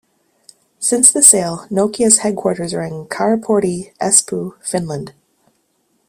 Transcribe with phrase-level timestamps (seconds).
[0.79, 5.13] Since the sale, Nokia's headquarters are in Karaportti, Espoo, Finland.